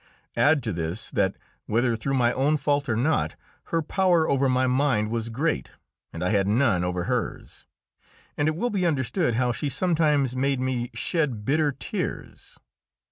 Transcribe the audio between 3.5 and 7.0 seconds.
her power over my mind was great, and I had none